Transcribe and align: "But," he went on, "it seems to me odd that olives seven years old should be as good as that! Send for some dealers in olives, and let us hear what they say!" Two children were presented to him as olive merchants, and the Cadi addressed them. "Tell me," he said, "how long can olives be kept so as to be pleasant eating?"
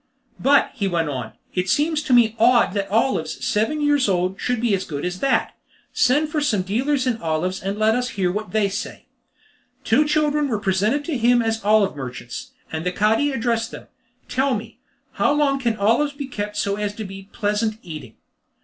"But," 0.39 0.71
he 0.73 0.87
went 0.87 1.09
on, 1.09 1.33
"it 1.53 1.69
seems 1.69 2.01
to 2.01 2.11
me 2.11 2.35
odd 2.39 2.73
that 2.73 2.89
olives 2.89 3.45
seven 3.45 3.79
years 3.79 4.09
old 4.09 4.41
should 4.41 4.59
be 4.59 4.73
as 4.73 4.83
good 4.83 5.05
as 5.05 5.19
that! 5.19 5.53
Send 5.93 6.29
for 6.29 6.41
some 6.41 6.63
dealers 6.63 7.05
in 7.05 7.17
olives, 7.17 7.61
and 7.61 7.77
let 7.77 7.93
us 7.93 8.09
hear 8.17 8.31
what 8.31 8.49
they 8.49 8.67
say!" 8.67 9.05
Two 9.83 10.03
children 10.07 10.47
were 10.47 10.57
presented 10.57 11.05
to 11.05 11.17
him 11.19 11.39
as 11.43 11.63
olive 11.63 11.95
merchants, 11.95 12.49
and 12.71 12.83
the 12.83 12.91
Cadi 12.91 13.31
addressed 13.31 13.69
them. 13.69 13.89
"Tell 14.27 14.55
me," 14.55 14.65
he 14.65 14.71
said, 14.71 15.17
"how 15.19 15.33
long 15.33 15.59
can 15.59 15.77
olives 15.77 16.13
be 16.13 16.25
kept 16.25 16.57
so 16.57 16.77
as 16.77 16.95
to 16.95 17.03
be 17.03 17.29
pleasant 17.31 17.77
eating?" 17.83 18.15